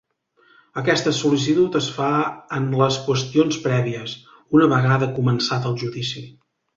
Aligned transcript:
Aquesta 0.81 1.11
sol·licitud 1.17 1.75
es 1.81 1.89
fa 1.99 2.07
en 2.59 2.65
les 2.81 2.97
qüestions 3.09 3.59
prèvies, 3.69 4.15
una 4.61 4.71
vegada 4.73 5.11
començat 5.19 5.69
el 5.73 5.77
judici. 5.83 6.25